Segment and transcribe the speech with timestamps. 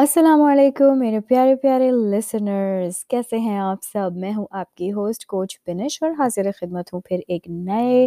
[0.00, 5.26] السلام علیکم میرے پیارے پیارے لسنرز کیسے ہیں آپ سب؟ میں ہوں آپ کی ہوسٹ
[5.26, 8.04] کوچ بنش اور حاضر خدمت ہوں پھر ایک نئے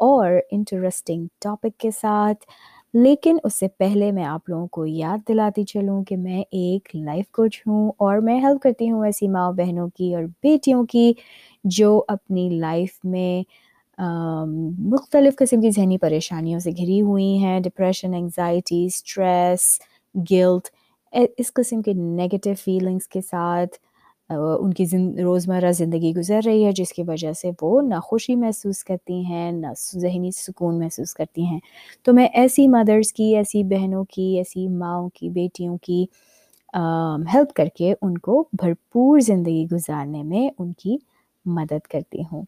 [0.00, 2.44] اور انٹرسٹنگ ٹاپک کے ساتھ۔
[2.94, 7.30] لیکن اس سے پہلے میں آپ لوگوں کو یاد دلاتی چلوں کہ میں ایک لائف
[7.30, 11.12] کوچ ہوں اور میں ہیلپ کرتی ہوں ایسی ماؤں بہنوں کی اور بیٹیوں کی
[11.64, 13.42] جو اپنی لائف میں
[14.90, 19.80] مختلف قسم کی ذہنی پریشانیوں سے گھری ہوئی ہیں depression anxiety stress
[20.14, 20.68] guilt
[21.12, 23.76] E, اس قسم کے نگیٹو فیلنگس کے ساتھ
[24.30, 24.84] ان کی
[25.22, 29.50] روزمرہ زندگی گزر رہی ہے، جس کی وجہ سے وہ نہ خوشی محسوس کرتی ہیں،
[29.52, 31.58] نہ ذہنی سکون محسوس کرتی ہیں۔
[32.04, 36.04] تو میں ایسی مدرس کی، ایسی بہنوں کی، ایسی ماؤں کی، بیٹیوں کی
[37.34, 40.96] ہیلپ کر کے ان کو بھرپور زندگی گزارنے میں ان کی
[41.46, 42.42] مدد کرتی ہوں۔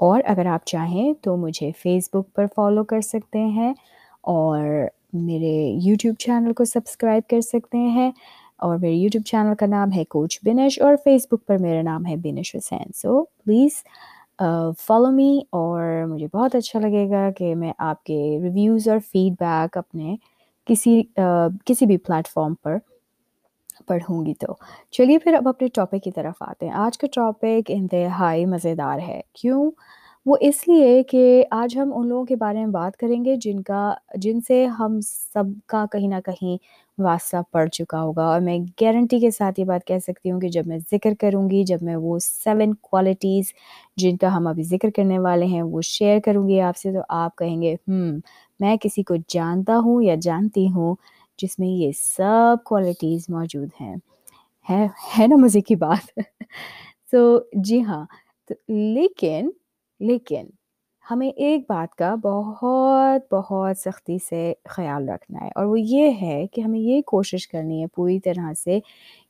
[0.00, 3.72] اور اگر آپ چاہیں تو مجھے فیس بک پر فالو کر سکتے ہیں
[4.30, 4.60] اور
[5.12, 8.10] میرے یوٹیوب چینل کو سبسکرائب کر سکتے ہیں۔
[8.58, 12.06] اور میرے یوٹیوب چینل کا نام ہے کوچ بنش اور فیس بک پر میرا نام
[12.06, 13.82] ہے بنش حسین سو پلیز
[14.80, 19.32] فالو می اور مجھے بہت اچھا لگے گا کہ میں آپ کے ریویوز اور فیڈ
[19.40, 20.16] بیک اپنے
[20.66, 22.76] کسی uh, کسی بھی پلیٹفارم پر
[23.86, 24.52] پڑھوں گی تو۔
[24.90, 29.20] چلیے پھر اب اپنے ٹاپک کی طرف آتے ہیں۔ آج کا ٹاپک انتہائی مزیدار ہے۔
[29.32, 29.70] کیوں؟
[30.26, 33.62] وہ اس لیے کہ آج ہم ان لوگوں کے بارے میں بات کریں گے جن
[33.62, 36.56] کا، جن سے ہم سب کا کہیں نہ کہیں
[36.98, 40.48] واسطہ پڑ چکا ہوگا۔ اور میں گارنٹی کے ساتھ یہ بات کہہ سکتی ہوں کہ
[40.48, 43.52] جب میں ذکر کروں گی، جب میں وہ سیون کوالٹیز
[43.96, 47.00] جن کا ہم ابھی ذکر کرنے والے ہیں، وہ شیئر کروں گی آپ سے، تو
[47.16, 48.18] آپ کہیں گے ہوں
[48.60, 50.94] میں کسی کو جانتا ہوں یا جانتی ہوں
[51.38, 53.94] جس میں یہ سب کوالٹیز موجود ہیں۔
[54.68, 56.18] ہے نا مزے کی بات؟
[57.12, 57.20] سو
[57.64, 58.04] جی ہاں
[58.68, 59.50] لیکن
[60.02, 60.46] لیکن
[61.04, 66.46] ہمیں ایک بات کا بہت بہت سختی سے خیال رکھنا ہے اور وہ یہ ہے
[66.52, 68.78] کہ ہمیں یہ کوشش کرنی ہے پوری طرح سے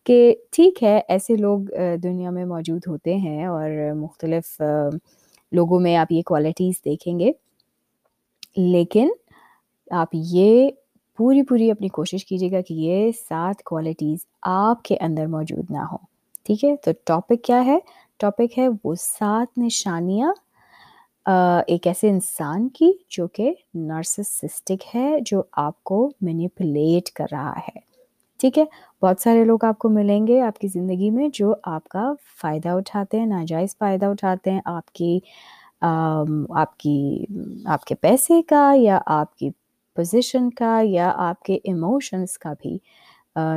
[0.07, 1.61] کہ ٹھیک ہے، ایسے لوگ
[2.03, 4.61] دنیا میں موجود ہوتے ہیں اور مختلف
[5.53, 7.31] لوگوں میں آپ یہ کوالٹیز دیکھیں گے۔
[8.57, 9.09] لیکن
[9.91, 10.69] آپ یہ
[11.19, 15.85] پوری پوری اپنی کوشش کیجیے گا کہ یہ سات کوالٹیز آپ کے اندر موجود نہ
[15.93, 15.99] ہوں۔
[16.45, 17.79] ٹھیک ہے؟ تو ٹاپک کیا ہے؟
[18.21, 20.33] ٹاپک ہے وہ سات نشانیاں
[21.27, 27.81] ایک ایسے انسان کی جو کہ نرسسسٹک ہے، جو آپ کو مینیپولیٹ کر رہا ہے۔
[28.41, 28.65] ٹھیک ہے؟
[29.03, 32.69] بہت سارے لوگ آپ کو ملیں گے آپ کی زندگی میں جو آپ کا فائدہ
[32.69, 35.19] اٹھاتے ہیں، ناجائز فائدہ اٹھاتے ہیں۔ آپ کی
[35.83, 37.25] آپ کی،
[37.67, 39.51] آپ کے پیسے کا یا آپ کی
[39.97, 42.77] پوزیشن کا یا آپ کے ایموشنس کا بھی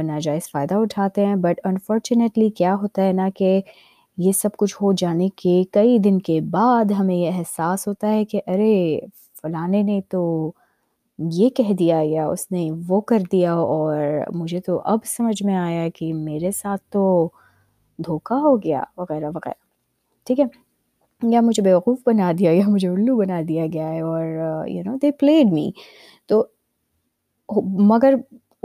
[0.04, 3.60] ناجائز فائدہ اٹھاتے ہیں۔ بٹ انفارچونیٹلی کیا ہوتا ہے نا کہ
[4.18, 8.26] یہ سب کچھ ہو جانے کے کئی دن کے بعد ہمیں یہ احساس ہوتا ہے
[8.26, 9.00] کہ ارے،
[9.42, 10.52] فلانے نے تو
[11.20, 13.98] یہ کہہ دیا یا اس نے وہ کر دیا اور
[14.36, 17.30] مجھے تو اب سمجھ میں آیا کہ میرے ساتھ تو
[18.00, 19.54] دھوکہ ہو گیا وغیرہ وغیرہ۔
[20.28, 20.46] ٹھیک ہے؟
[21.22, 24.24] یا مجھے بیوقوف بنا دیا، یا مجھے الو بنا دیا گیا ہے اور
[24.70, 25.70] یو نو دے پلیڈ می
[26.28, 26.44] تو
[27.90, 28.16] مگر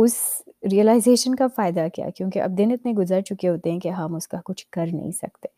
[0.03, 4.15] اس ریئلائزیشن کا فائدہ کیا؟ کیونکہ اب دن اتنے گزر چکے ہوتے ہیں کہ ہم
[4.15, 5.49] اس کا کچھ کر نہیں سکتے۔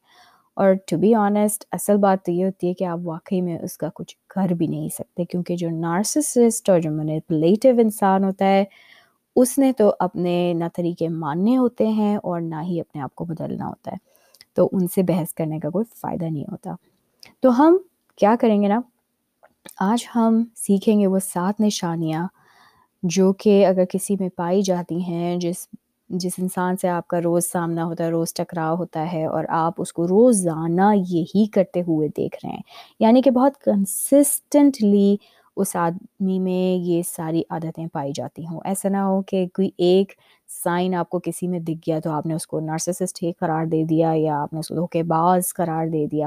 [0.54, 3.78] اور ٹو بی آنیسٹ اصل بات تو یہ ہوتی ہے کہ آپ واقعی میں اس
[3.78, 8.64] کا کچھ کر بھی نہیں سکتے، کیونکہ جو نارسسسٹ اور جو مینیپولیٹو انسان ہوتا ہے،
[9.36, 13.24] اس نے تو اپنے نہ طریقے ماننے ہوتے ہیں اور نہ ہی اپنے آپ کو
[13.24, 13.97] بدلنا ہوتا ہے۔
[14.54, 16.74] تو ان سے بحث کرنے کا کوئی فائدہ نہیں ہوتا۔
[17.41, 17.76] تو ہم
[18.16, 18.80] کیا کریں گے نا؟
[19.78, 22.28] آج ہم سیکھیں گے وہ سات نشانیاں
[23.03, 25.67] جو کہ اگر کسی میں پائی جاتی ہیں، جس
[26.11, 29.75] جس انسان سے آپ کا روز سامنا ہوتا ہے، روز ٹکراؤ ہوتا ہے اور آپ
[29.79, 32.63] اس کو روزانہ یہی کرتے ہوئے دیکھ رہے ہیں۔
[33.01, 35.17] یعنی کہ بہت کنسسٹنٹلی
[35.57, 40.13] اس آدمی میں یہ ساری عادتیں پائی جاتی ہوں۔ ایسا نہ ہو کہ کوئی ایک
[40.65, 43.67] سائن آپ کو کسی میں دکھ گیا تو آپ نے اس کو نرسسسٹ ہی قرار
[43.67, 46.27] دے دیا یا آپ نے اس کو دھوکے باز قرار دے دیا۔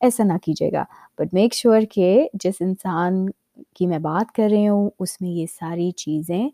[0.00, 0.84] ایسا نہ کیجیے گا۔
[1.18, 3.26] بٹ میک شیور کہ جس انسان
[3.74, 6.48] کی میں بات کر رہی ہوں، اس میں یہ ساری چیزیں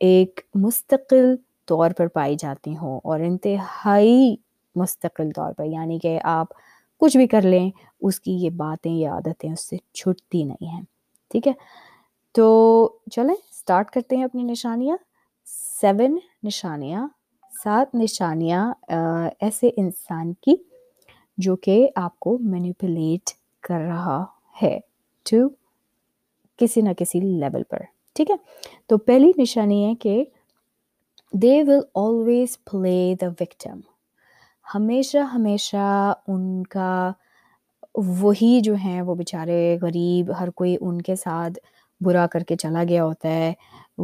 [0.00, 1.34] ایک مستقل
[1.66, 4.36] طور پر پائی جاتی ہوں اور انتہائی
[4.74, 6.46] مستقل طور پر یعنی کہ آپ
[7.00, 7.70] کچھ بھی کر لیں،
[8.00, 10.82] اس کی یہ باتیں یا عادتیں اس سے چھٹتی نہیں ہیں۔
[11.30, 11.52] ٹھیک ہے؟
[12.32, 12.46] تو
[13.10, 14.96] چلیں اسٹارٹ کرتے ہیں اپنی نشانیاں۔
[15.80, 17.06] سیون نشانیاں،
[17.64, 18.72] سات نشانیاں
[19.40, 20.54] ایسے انسان کی
[21.38, 23.30] جو کہ آپ کو مینیپولیٹ
[23.62, 24.24] کر رہا
[24.62, 24.78] ہے۔
[25.30, 25.48] ٹو
[26.58, 27.78] کسی نہ کسی لیول پر،
[28.16, 28.36] ٹھیک ہے؟
[28.86, 30.22] تو پہلی نشانی ہے کہ
[31.32, 33.80] دے will always play the victim
[34.66, 37.10] ہمیشہ ہمیشہ ان کا
[38.20, 41.58] وہی جو ہیں وہ بیچارے غریب، ہر کوئی ان کے ساتھ
[42.00, 43.52] برا کر کے چلا گیا ہوتا ہے،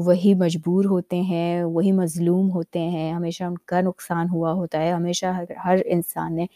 [0.06, 4.92] وہی مجبور ہوتے ہیں، وہی مظلوم ہوتے ہیں، ہمیشہ ان کا نقصان ہوا ہوتا ہے،
[4.92, 5.26] ہمیشہ
[5.64, 6.46] ہر انسان نے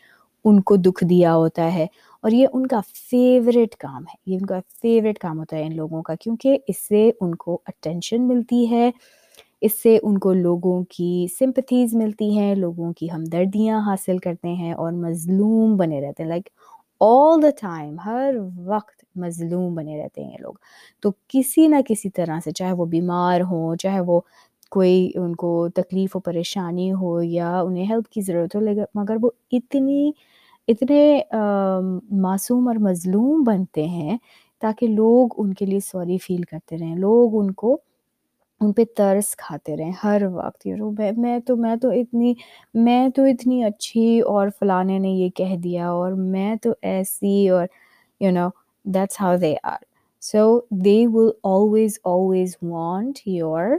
[0.45, 1.87] ان کو دکھ دیا ہوتا ہے۔
[2.25, 2.81] اور یہ ان کا
[3.11, 6.89] فیوریٹ کام ہے۔ یہ ان کا فیوریٹ کام ہوتا ہے ان لوگوں کا، کیونکہ اس
[6.89, 8.91] سے ان کو اٹینشن ملتی ہے،
[9.61, 14.73] اس سے ان کو لوگوں کی سمپتھیز ملتی ہیں، لوگوں کی ہمدردیاں حاصل کرتے ہیں
[14.73, 16.49] اور مظلوم بنے رہتے ہیں۔ لائک
[17.01, 18.35] آل دا ٹائم ہر
[18.67, 20.55] وقت مظلوم بنے رہتے ہیں یہ لوگ۔
[21.03, 24.21] تو کسی نہ کسی طرح سے، چاہے وہ بیمار ہوں چاہے وہ
[24.71, 29.17] کوئی ان کو تکلیف و پریشانی ہو یا انہیں ہیلپ کی ضرورت ہو، لیکن مگر
[29.23, 30.13] وہ اتنی
[30.69, 31.21] اتنے
[32.21, 34.17] معصوم اور مظلوم بنتے ہیں
[34.63, 37.77] تاکہ لوگ ان کے لیے سوری فیل کرتے رہیں، لوگ ان کو
[38.61, 42.35] ان پہ ترس کھاتے رہیں ہر وقت۔ یو میں تو میں تو اتنی،
[42.75, 47.67] میں تو اتنی اچھی اور فلانے نے یہ کہہ دیا اور میں تو ایسی اور،
[48.21, 48.49] you know
[48.85, 49.79] that's how they are
[50.23, 50.45] so
[50.85, 53.77] they will always always want your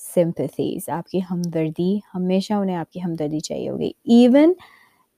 [0.00, 4.52] sympathies آپ کی ہمدردی، ہمیشہ انہیں آپ کی ہمدردی چاہیے ہوگی۔ ایون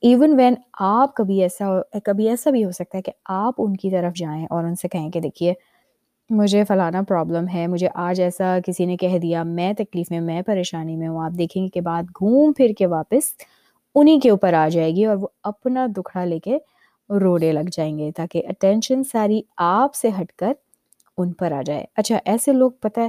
[0.02, 1.64] ایون وین آپ کبھی ایسا
[2.04, 4.88] کبھی ایسا بھی ہو سکتا ہے کہ آپ ان کی طرف جائیں اور ان سے
[4.88, 5.52] کہیں کہ دیکھیے،
[6.30, 10.42] مجھے فلانا پرابلم ہے، مجھے آج ایسا کسی نے کہہ دیا، میں تکلیف میں میں
[10.42, 13.32] پریشانی میں ہوں۔ آپ دیکھیں گے کہ بعد گھوم پھر کے واپس
[13.94, 16.58] انہیں کے اوپر آ جائے گی اور وہ اپنا دکھڑا لے کے
[17.10, 20.52] روڑے لگ جائیں گے تاکہ اٹینشن ساری آپ سے ہٹ کر
[21.18, 23.08] ان پر آ جائے۔ اچھا ایسے لوگ پتہ ہے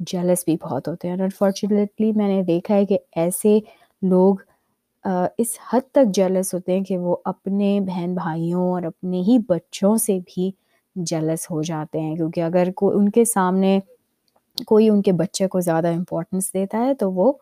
[0.00, 3.58] جیلس بھی بہت ہوتے ہیں۔ انفارچونیٹلی میں نے دیکھا ہے کہ ایسے
[4.02, 4.36] لوگ
[5.04, 9.96] اس حد تک جیلس ہوتے ہیں کہ وہ اپنے بہن بھائیوں اور اپنے ہی بچوں
[9.96, 10.50] سے بھی
[10.96, 13.80] جیلس ہو جاتے ہیں۔ کیونکہ اگر کوئی ان کے سامنے
[14.66, 17.32] کوئی ان کے بچے کو زیادہ امپورٹنس دیتا ہے، تو وہ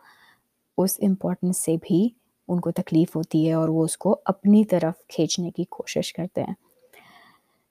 [0.78, 2.08] اس امپورٹنس سے بھی
[2.48, 6.42] ان کو تکلیف ہوتی ہے اور وہ اس کو اپنی طرف کھینچنے کی کوشش کرتے
[6.42, 6.54] ہیں۔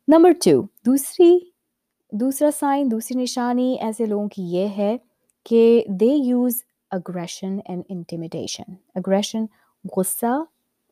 [0.07, 1.39] نمبر ٹو دوسری،
[2.11, 4.97] دوسرا سائن دوسری نشانی ایسے لوگوں کی یہ ہے
[5.43, 9.45] کہ they use aggression and intimidation aggression
[9.97, 10.43] غصہ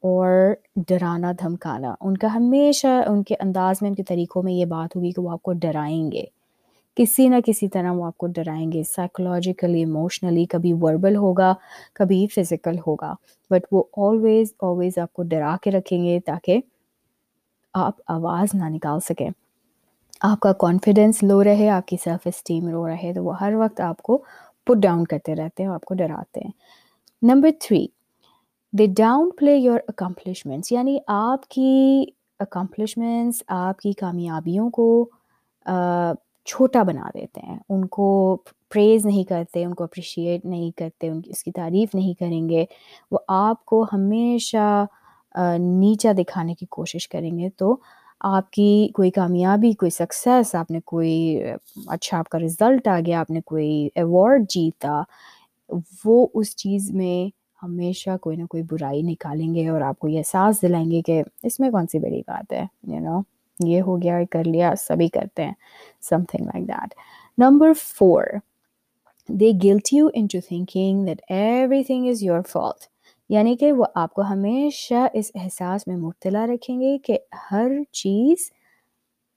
[0.01, 4.65] اور ڈرانا دھمکانا۔ ان کا ہمیشہ ان کے انداز میں، ان کے طریقوں میں یہ
[4.65, 6.23] بات ہوگی کہ وہ آپ کو ڈرائیں گے۔
[6.95, 11.53] کسی نہ کسی طرح وہ آپ کو ڈرائیں گے۔ سائیکولوجیکلی ایموشنلی کبھی وربل ہوگا،
[11.93, 13.13] کبھی فزیکل ہوگا۔
[13.49, 16.59] بٹ وہ آلویز آلویز آپ کو ڈرا کے رکھیں گے تاکہ
[17.73, 19.29] آپ آواز نہ نکال سکیں۔
[20.21, 23.81] آپ کا کانفیڈینس لو رہے، آپ کی سیلف اسٹیم لو رہے، تو وہ ہر وقت
[23.81, 24.17] آپ کو
[24.63, 26.51] پٹ ڈاؤن کرتے رہتے ہیں آپ کو ڈراتے ہیں۔
[27.21, 27.87] Number three
[28.73, 32.05] they down play your accomplishments یعنی آپ کی
[32.39, 35.09] اکمپلشمنٹس آپ کی کامیابیوں کو
[36.45, 38.37] چھوٹا بنا دیتے ہیں۔ ان کو
[38.71, 42.49] پریز نہیں کرتے، ان کو اپریشیٹ نہیں کرتے، ان کی، اس کی تعریف نہیں کریں
[42.49, 42.65] گے۔
[43.11, 44.85] وہ آپ کو ہمیشہ
[45.59, 47.75] نیچا دکھانے کی کوشش کریں گے۔ تو
[48.19, 51.43] آپ کی کوئی کامیابی، کوئی سکسیس آپ نے کوئی
[51.87, 55.01] اچھا آپ کا رزلٹ آ گیا، آپ نے کوئی ایوارڈ جیتا،
[56.05, 60.17] وہ اس چیز میں ہمیشہ کوئی نہ کوئی برائی نکالیں گے اور آپ کو یہ
[60.17, 63.21] احساس دلائیں گے کہ اس میں کون سی بڑی بات ہے یو نو
[63.59, 65.53] یہ ہو گیا، کر لیا، سبھی کرتے ہیں
[66.23, 66.93] something like that
[67.37, 68.23] number four
[69.29, 71.21] they guilt you into thinking that
[71.83, 72.87] everything is your fault
[73.29, 77.17] یعنی کہ وہ آپ کو ہمیشہ اس احساس میں مبتلا رکھیں گے کہ
[77.51, 78.49] ہر چیز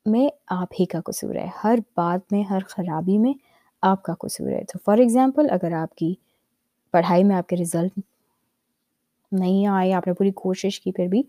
[0.07, 3.33] میں آپ ہی کا قصور ہے، ہر بات میں، ہر خرابی میں
[3.83, 6.15] آپ کا قصور ہے۔ تو فار ایگزامپل اگر آپ کی
[6.95, 7.99] پڑھائی میں آپ کے رزلٹ
[9.33, 11.23] نہیں آئے، آپ نے پوری کوشش کی، پھر بھی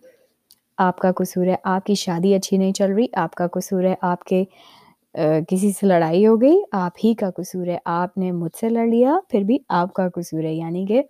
[0.77, 3.95] آپ کا قصور ہے، آپ کی شادی اچھی نہیں چل رہی، آپ کا قصور ہے،
[4.01, 4.43] آپ کے
[5.49, 8.85] کسی سے لڑائی ہو گئی، آپ ہی کا قصور ہے، آپ نے مجھ سے لڑ
[8.85, 11.01] لیا، پھر بھی آپ کا قصور ہے۔ یعنی کہ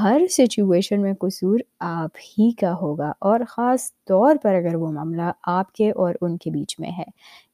[0.00, 5.30] ہر سچویشن میں قصور آپ ہی کا ہوگا۔ اور خاص طور پر اگر وہ معاملہ
[5.42, 7.04] آپ کے اور ان کے بیچ میں ہے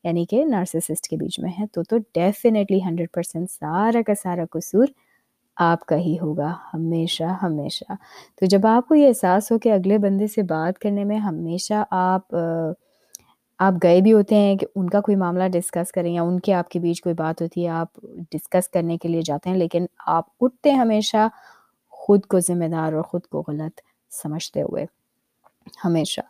[0.04, 4.44] یعنی کہ نرسسسٹ کے بیچ میں ہے، تو تو ڈیفینیٹلی ہنڈریڈ پرسینٹ سارا کا سارا
[4.50, 4.86] قصور
[5.56, 7.92] آپ کا ہی ہوگا، ہمیشہ ہمیشہ۔
[8.40, 11.84] تو جب آپ کو یہ احساس ہو کہ اگلے بندے سے بات کرنے میں ہمیشہ
[11.90, 12.34] آپ
[13.58, 16.54] آپ گئے بھی ہوتے ہیں کہ ان کا کوئی معاملہ ڈسکس کریں یا ان کے
[16.54, 19.86] آپ کے بیچ کوئی بات ہوتی ہے، آپ ڈسکس کرنے کے لیے جاتے ہیں، لیکن
[20.06, 21.28] آپ اٹھتے ہیں ہمیشہ
[21.88, 23.80] خود کو ذمہ دار اور خود کو غلط
[24.10, 24.86] سمجھتے ہوئے۔
[25.84, 26.20] ہمیشہ۔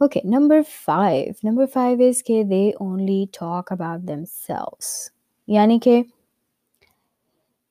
[0.00, 5.10] Okay number five number five is کہ they only talk about themselves
[5.48, 6.02] یعنی کہ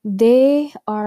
[0.06, 1.06] they are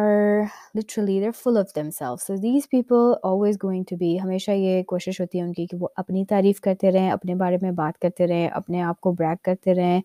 [0.75, 5.21] literally their full of themselves so these people always going to be ہمیشہ یہ کوشش
[5.21, 8.27] ہوتی ہے ان کی کہ وہ اپنی تعریف کرتے رہیں اپنے بارے میں بات کرتے
[8.27, 10.01] رہیں اپنے آپ کو بریک کرتے رہیں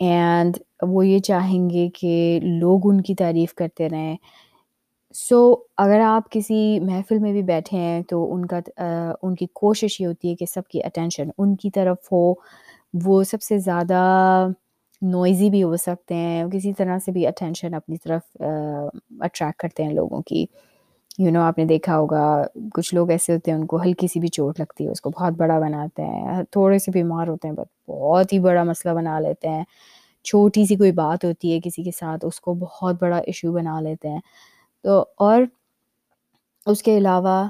[0.00, 4.16] اینڈ وہ یہ چاہیں گے کہ لوگ ان کی تعریف کرتے رہیں
[5.14, 5.40] سو
[5.76, 8.60] اگر آپ کسی محفل میں بھی بیٹھے ہیں تو ان کا
[9.22, 12.32] ان کی کوشش یہ ہوتی ہے کہ سب کی اٹینشن ان کی طرف ہو
[13.04, 14.02] وہ سب سے زیادہ
[15.02, 18.22] نوائزی بھی ہو سکتے ہیں کسی طرح سے بھی اٹینشن اپنی طرف
[19.20, 20.46] اٹریکٹ کرتے ہیں لوگوں کی۔
[21.18, 24.20] یو نو آپ نے دیکھا ہوگا، کچھ لوگ ایسے ہوتے ہیں، ان کو ہلکی سی
[24.20, 27.54] بھی چوٹ لگتی ہے، اس کو بہت بڑا بناتے ہیں، تھوڑے سے بیمار ہوتے ہیں
[27.54, 29.64] بٹ بہت ہی بڑا مسئلہ بنا لیتے ہیں۔
[30.24, 33.80] چھوٹی سی کوئی بات ہوتی ہے کسی کے ساتھ، اس کو بہت بڑا ایشو بنا
[33.80, 34.20] لیتے ہیں۔
[34.84, 35.42] تو اور
[36.66, 37.48] اس کے علاوہ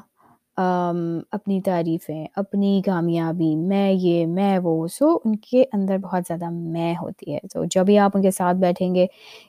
[0.56, 6.94] اپنی تعریفیں، اپنی کامیابی، میں یہ، میں وہ، سو ان کے اندر بہت زیادہ میں
[7.02, 9.06] ہوتی ہے۔ تو جب بھی آپ ان کے ساتھ بیٹھیں گے،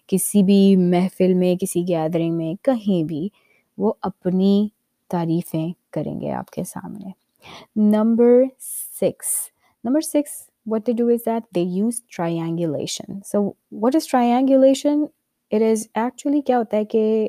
[0.07, 3.29] کسی بھی محفل میں، کسی گیدرنگ میں، کہیں بھی،
[3.77, 4.67] وہ اپنی
[5.09, 7.09] تعریفیں کریں گے آپ کے سامنے۔
[7.75, 8.43] Number
[9.01, 9.25] six
[9.83, 10.31] number six
[10.65, 15.03] what do is that they use triangulation so what is triangulation
[15.51, 17.27] it is actually کیا ہوتا ہے کہ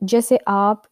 [0.00, 0.91] جیسے آپ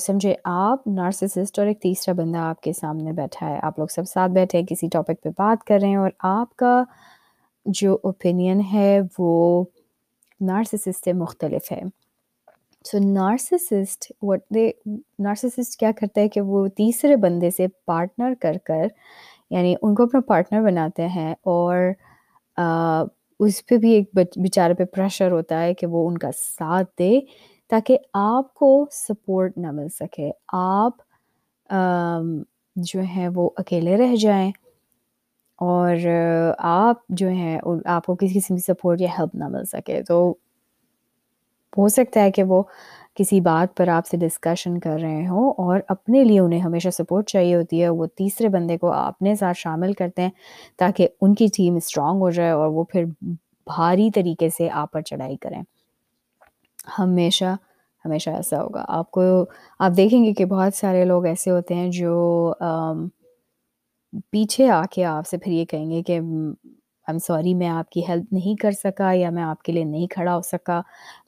[0.00, 4.04] سمجھے، آپ نارسسسٹ اور ایک تیسرا بندہ آپ کے سامنے بیٹھا ہے۔ آپ لوگ سب
[4.08, 6.82] ساتھ بیٹھے ہیں، کسی ٹاپک پہ بات کر رہے ہیں اور آپ کا
[7.66, 9.64] جو اوپینین ہے وہ
[10.40, 11.80] نارسسسٹ سے مختلف ہے۔
[12.84, 14.70] So narcissist what they
[15.18, 18.86] narcissist کیا کرتا ہے کہ وہ تیسرے بندے سے پارٹنر کر کر
[19.50, 21.76] یعنی ان کو اپنا پارٹنر بناتے ہیں اور
[23.40, 27.18] اس پہ بھی ایک بیچارے پہ پریشر ہوتا ہے کہ وہ ان کا ساتھ دے۔
[27.70, 30.96] تاکہ آپ کو سپورٹ نہ مل سکے۔ آپ
[32.76, 34.50] جو ہیں وہ اکیلے رہ جائیں
[35.58, 35.96] اور
[36.58, 40.32] آپ جو ہیں، آپ کو کسی قسم کی سپورٹ یا ہیلپ نہ مل سکے۔ تو
[41.78, 42.62] ہو سکتا ہے کہ وہ
[43.14, 47.28] کسی بات پر آپ سے ڈسکشن کر رہے ہوں اور اپنے لیے انہیں ہمیشہ سپورٹ
[47.28, 50.30] چاہیے ہوتی ہے وہ تیسرے بندے کو اپنے ساتھ شامل کرتے ہیں
[50.78, 53.04] تاکہ ان کی ٹیم اسٹرانگ ہو جائے اور وہ پھر
[53.66, 55.62] بھاری طریقے سے آپ پر چڑھائی کریں۔
[56.98, 57.54] ہمیشہ
[58.04, 59.22] ہمیشہ ایسا ہوگا۔ آپ کو،
[59.78, 62.52] آپ دیکھیں گے کہ بہت سارے لوگ ایسے ہوتے ہیں جو
[64.32, 66.18] پیچھے آ کے آپ سے پھر یہ کہیں گے کہ
[67.08, 70.06] ایم سوری میں آپ کی ہیلپ نہیں کر سکا یا میں آپ کے لیے نہیں
[70.06, 70.80] کھڑا ہو سکا۔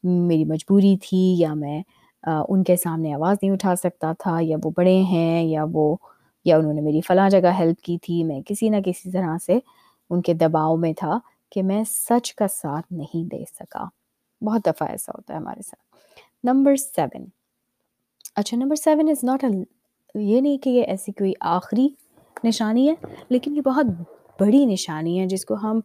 [0.05, 1.81] میری مجبوری تھی یا میں
[2.49, 5.97] ان کے سامنے آواز نہیں اٹھا سکتا تھا یا وہ بڑے ہیں یا وہ،
[6.45, 9.59] یا انہوں نے میری فلاں جگہ ہیلپ کی تھی۔ میں کسی نہ کسی طرح سے
[10.11, 11.19] ان کے دباؤ میں تھا
[11.53, 13.85] کہ میں سچ کا ساتھ نہیں دے سکا۔
[14.45, 15.97] بہت دفعہ ایسا ہوتا ہے ہمارے ساتھ۔
[16.45, 17.25] Number seven.
[18.37, 19.45] اچھا نمبر سیون از ناٹ
[20.15, 21.89] یہ نہیں کہ یہ ایسی کوئی آخری
[22.45, 22.95] نشانی ہے،
[23.29, 23.87] لیکن یہ بہت
[24.41, 25.81] بڑی نشانی ہے جس کو ہم،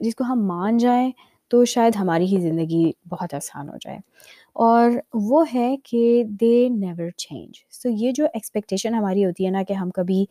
[0.00, 1.10] جس کو ہم مان جائیں
[1.48, 3.98] تو شاید ہماری ہی زندگی بہت آسان ہو جائے۔
[4.52, 9.62] اور وہ ہے کہ دے نیور چینج سو یہ جو ایکسپیکٹیشن ہماری ہوتی ہے نا
[9.62, 10.24] کہ ہم کبھی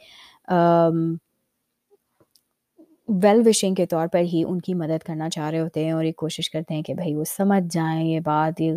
[3.09, 6.03] ویل وشنگ کے طور پر ہی ان کی مدد کرنا چاہ رہے ہوتے ہیں اور
[6.03, 8.71] ایک کوشش کرتے ہیں کہ بھائی وہ سمجھ جائیں یہ بات، یہ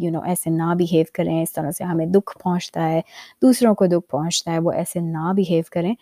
[0.00, 3.00] یو نو ایسے نہ بہیو کریں، اس طرح سے ہمیں دکھ پہنچتا ہے،
[3.42, 5.94] دوسروں کو دکھ پہنچتا ہے، وہ ایسے نہ بہیو کریں۔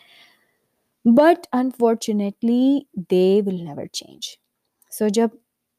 [1.05, 4.27] But unfortunately they will never change
[4.93, 5.29] so جب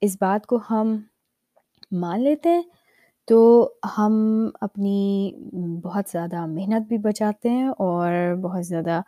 [0.01, 0.97] اس بات کو ہم
[1.91, 2.61] مان لیتے ہیں
[3.27, 4.13] تو ہم
[4.61, 5.31] اپنی
[5.83, 9.01] بہت زیادہ محنت بھی بچاتے ہیں اور بہت زیادہ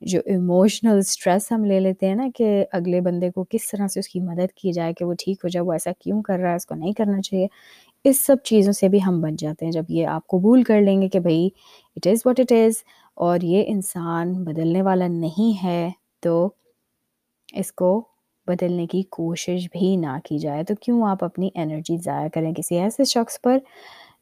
[0.00, 4.00] جو ایموشنل اسٹریس ہم لے لیتے ہیں نا کہ اگلے بندے کو کس طرح سے
[4.00, 6.50] اس کی مدد کی جائے کہ وہ ٹھیک ہو جائے، وہ ایسا کیوں کر رہا
[6.50, 7.46] ہے، اس کو نہیں کرنا چاہیے۔
[8.04, 11.02] اس سب چیزوں سے بھی ہم بچ جاتے ہیں۔ جب یہ آپ قبول کر لیں
[11.02, 11.48] گے کہ بھائی
[11.96, 12.72] it is what it is
[13.14, 16.50] اور یہ انسان بدلنے والا نہیں ہے تو
[17.54, 18.04] اس کو
[18.48, 22.78] بدلنے کی کوشش بھی نہ کی جائے، تو کیوں آپ اپنی انرجی ضائع کریں کسی
[22.78, 23.58] ایسے شخص پر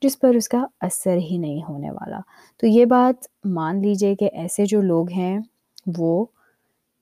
[0.03, 2.21] جس پر اس کا اثر ہی نہیں ہونے والا؟
[2.57, 5.39] تو یہ بات مان لیجیے کہ ایسے جو لوگ ہیں،
[5.99, 6.25] وہ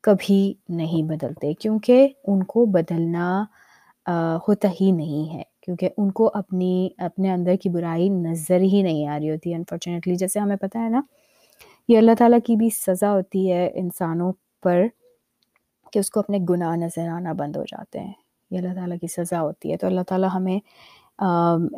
[0.03, 3.45] کبھی نہیں بدلتے، کیونکہ ان کو بدلنا
[4.49, 9.07] ہوتا ہی نہیں ہے۔ کیونکہ ان کو اپنی، اپنے اندر کی برائی نظر ہی نہیں
[9.07, 11.01] آ رہی ہوتی۔ انفارچونیٹلی جیسے ہمیں پتہ ہے نا،
[11.89, 14.87] یہ اللہ تعالیٰ کی بھی سزا ہوتی ہے انسانوں پر
[15.95, 18.13] کہ اس کو اپنے گناہ نظر آنا بند ہو جاتے ہیں۔
[18.51, 20.59] یہ اللہ تعالیٰ کی سزا ہوتی ہے۔ تو اللہ تعالیٰ ہمیں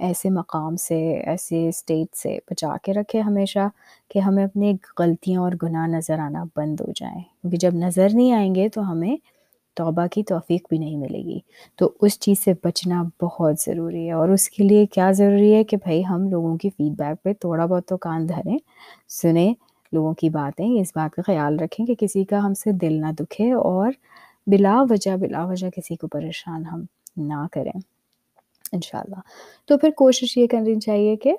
[0.00, 3.68] ایسے مقام سے، ایسے اسٹیٹ سے بچا کے رکھے ہمیشہ
[4.10, 8.32] کہ ہمیں اپنی غلطیاں اور گناہ نظر آنا بند ہو جائیں۔ کیونکہ جب نظر نہیں
[8.32, 9.16] آئیں گے تو ہمیں
[9.74, 11.38] توبہ کی توفیق بھی نہیں ملے گی۔
[11.76, 15.64] تو اس چیز سے بچنا بہت ضروری ہے۔ اور اس کے لیے کیا ضروری ہے
[15.64, 18.58] کہ بھائی ہم لوگوں کی فیڈ بیک پہ تھوڑا بہت تو کان دھریں،
[19.08, 22.92] سنیں۔ لوگوں کی باتیں، اس بات کا خیال رکھیں کہ کسی کا ہم سے دل
[22.92, 23.92] نہ دکھے اور
[24.46, 26.84] بلا وجہ بلا وجہ کسی کو پریشان ہم
[27.16, 27.80] نہ کریں۔
[28.72, 29.20] انشاءاللہ۔
[29.64, 31.34] تو پھر کوشش یہ کرنی چاہیے کہ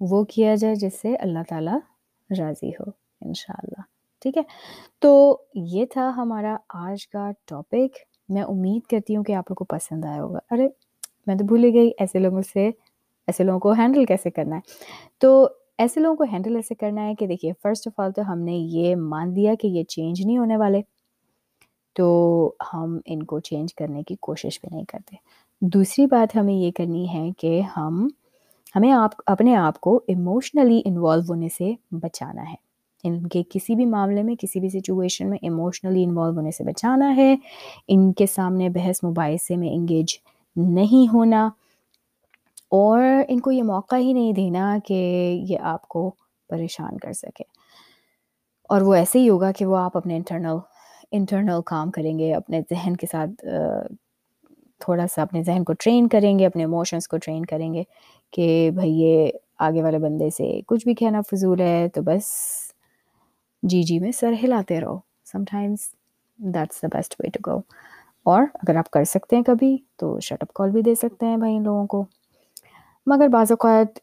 [0.00, 1.78] وہ کیا جائے جس سے اللہ تعالیٰ
[2.38, 3.82] راضی ہو۔ انشاءاللہ۔
[4.22, 4.42] ٹھیک ہے؟
[4.98, 7.98] تو یہ تھا ہمارا آج کا ٹاپک۔
[8.28, 10.68] میں امید کرتی ہوں کہ آپ لوگ کو پسند آیا ہوگا۔ ارے،
[11.26, 12.66] میں تو بھول گئی، ایسے لوگوں سے،
[13.26, 14.60] ایسے لوگوں کو ہینڈل کیسے کرنا ہے؟
[15.18, 15.48] تو
[15.78, 18.56] ایسے لوگوں کو ہینڈل ایسے کرنا ہے کہ دیکھیے فرسٹ آف آل تو ہم نے
[18.56, 20.80] یہ مان دیا کہ یہ چینج نہیں ہونے والے،
[21.92, 25.16] تو ہم ان کو چینج کرنے کی کوشش بھی نہیں کرتے۔
[25.60, 28.08] دوسری بات ہمیں یہ کرنی ہے کہ ہم،
[28.76, 32.54] ہمیں آپ، اپنے آپ کو ایموشنلی انوالو ہونے سے بچانا ہے۔
[33.04, 37.16] ان کے کسی بھی معاملے میں، کسی بھی سچویشن میں ایموشنلی انوالو ہونے سے بچانا
[37.16, 37.36] ہے۔
[37.88, 40.14] ان کے سامنے بحث مباحثے میں انگیج
[40.56, 41.50] نہیں ہونا۔
[42.72, 44.94] اور ان کو یہ موقع ہی نہیں دینا کہ
[45.48, 46.10] یہ آپ کو
[46.50, 47.44] پریشان کر سکے۔
[48.70, 50.58] اور وہ ایسے ہی ہوگا کہ وہ آپ اپنے انٹرنل
[51.12, 53.44] انٹرنل کام کریں گے، اپنے ذہن کے ساتھ
[54.80, 57.82] تھوڑا سا اپنے ذہن کو ٹرین کریں گے، اپنے ایموشنس کو ٹرین کریں گے
[58.32, 62.24] کہ بھائی یہ آگے والے بندے سے کچھ بھی کہنا فضول ہے تو بس
[63.62, 64.98] جی جی میں سر ہلاتے رہو۔
[65.50, 65.88] Sometimes
[66.38, 67.58] that's the best way to go
[68.26, 71.36] اور اگر آپ کر سکتے ہیں کبھی تو شٹ اپ کال بھی دے سکتے ہیں
[71.36, 72.04] بھائی ان لوگوں کو۔
[73.06, 73.98] مگر بعض اوقات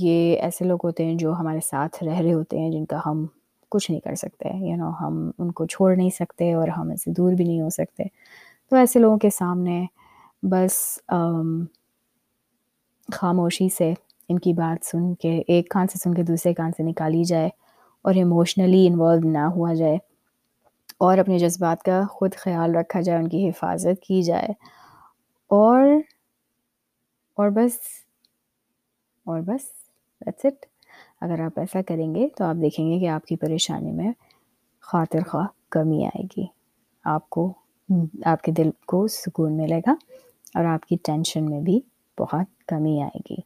[0.00, 3.26] یہ ایسے لوگ ہوتے ہیں جو ہمارے ساتھ رہ رہے ہوتے ہیں جن کا ہم
[3.72, 7.12] کچھ نہیں کر سکتے یو نو ہم ان کو چھوڑ نہیں سکتے اور ہم اسے
[7.12, 8.04] دور بھی نہیں ہو سکتے۔
[8.72, 9.84] تو ایسے لوگوں کے سامنے
[10.42, 10.74] بس
[13.08, 13.92] خاموشی سے
[14.28, 17.48] ان کی بات سن کے، ایک کان سے سن کے دوسرے کان سے نکالی جائے
[18.04, 19.96] اور ایموشنلی انوالو نہ ہوا جائے
[20.98, 24.48] اور اپنے جذبات کا خود خیال رکھا جائے، ان کی حفاظت کی جائے
[25.50, 25.86] اور
[27.38, 27.78] اور بس
[29.26, 29.62] اور بس
[30.20, 30.66] دیٹس اٹ
[31.20, 34.12] اگر آپ ایسا کریں گے تو آپ دیکھیں گے کہ آپ کی پریشانی میں
[34.80, 36.46] خاطر خواہ کمی آئے گی۔
[37.04, 37.52] آپ کو،
[38.24, 39.94] آپ کے دل کو سکون ملے گا
[40.54, 41.80] اور آپ کی ٹینشن میں بھی
[42.18, 43.36] بہت کمی آئے گی۔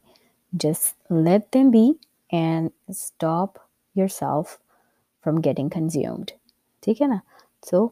[0.53, 1.91] Just let them be
[2.31, 3.57] and stop
[4.07, 4.57] yourself
[5.23, 6.31] from getting consumed
[6.83, 7.17] ٹھیک ہے نا؟
[7.63, 7.87] سو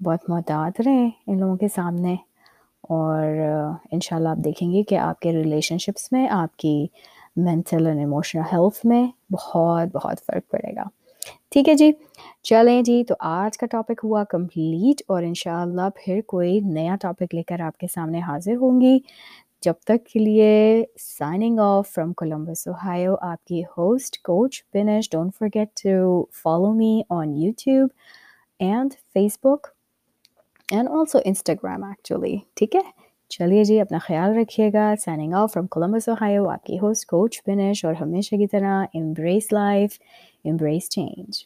[0.00, 2.16] بہت محتاط رہیں ان لوگوں کے سامنے۔
[2.88, 3.24] اور
[3.92, 6.86] ان شاء اللہ آپ دیکھیں گے کہ آپ کے ریلیشن شپس میں، آپ کی
[7.36, 10.82] مینٹل اینڈ ایموشنل ہیلتھ میں بہت بہت فرق پڑے گا۔
[11.50, 11.90] ٹھیک ہے جی۔
[12.42, 17.42] چلیں جی تو آج کا ٹاپک ہوا کمپلیٹ اور انشاءاللہ پھر کوئی نیا ٹاپک لے
[17.42, 18.98] کر آپ کے سامنے حاضر ہوں گی۔
[19.62, 25.34] جب تک کے لیے signing off from Columbus Ohio آپ کی host coach Binish don't
[25.38, 27.88] forget to follow me on YouTube
[28.60, 28.94] and
[29.44, 29.66] Facebook
[30.70, 32.80] and also Instagram actually ٹھیک ہے؟
[33.28, 34.94] چلیے جی اپنا خیال رکھیے گا.
[35.04, 39.52] Signing off from Columbus Ohio آپ کی ہوسٹ کوچ بنش اور ہمیشہ کی طرح امبریس
[39.52, 39.98] لائف
[40.44, 41.42] امبریس چینج